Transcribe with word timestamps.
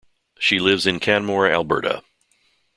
She 0.39 0.57
lives 0.57 0.87
in 0.87 0.99
Canmore, 0.99 1.47
Alberta. 1.51 2.01